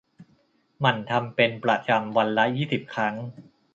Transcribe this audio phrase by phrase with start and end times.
[0.79, 3.15] หมั่นทำเป็นประจำวันละ ยี่สิบ ครั้ง